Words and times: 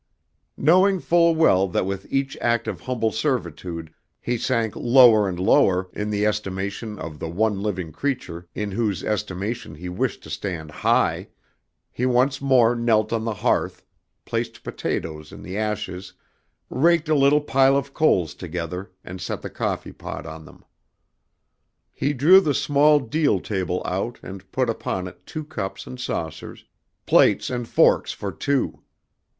Knowing 0.57 0.99
full 0.99 1.35
well 1.35 1.67
that 1.67 1.85
with 1.85 2.11
each 2.11 2.35
act 2.41 2.67
of 2.67 2.81
humble 2.81 3.11
servitude 3.11 3.93
he 4.19 4.35
sank 4.35 4.75
lower 4.75 5.29
and 5.29 5.39
lower 5.39 5.91
in 5.93 6.09
the 6.09 6.25
estimation 6.25 6.97
of 6.97 7.19
the 7.19 7.29
one 7.29 7.61
living 7.61 7.91
creature 7.91 8.47
in 8.55 8.71
whose 8.71 9.03
estimation 9.03 9.75
he 9.75 9.89
wished 9.89 10.23
to 10.23 10.29
stand 10.31 10.71
high, 10.71 11.27
he 11.91 12.07
once 12.07 12.41
more 12.41 12.73
knelt 12.75 13.13
on 13.13 13.25
the 13.25 13.33
hearth, 13.35 13.85
placed 14.25 14.63
potatoes 14.63 15.31
in 15.31 15.43
the 15.43 15.55
ashes, 15.55 16.13
raked 16.71 17.07
a 17.07 17.13
little 17.13 17.39
pile 17.41 17.77
of 17.77 17.93
coals 17.93 18.33
together 18.33 18.89
and 19.05 19.21
set 19.21 19.43
the 19.43 19.51
coffee 19.51 19.93
pot 19.93 20.25
on 20.25 20.45
them. 20.45 20.65
He 21.93 22.13
drew 22.13 22.41
the 22.41 22.55
small 22.55 22.99
deal 22.99 23.39
table 23.39 23.83
out 23.85 24.19
and 24.23 24.51
put 24.51 24.67
upon 24.67 25.07
it 25.07 25.27
two 25.27 25.43
cups 25.43 25.85
and 25.85 25.99
saucers, 25.99 26.65
plates 27.05 27.51
and 27.51 27.67
forks 27.67 28.11
for 28.11 28.31
two. 28.31 28.81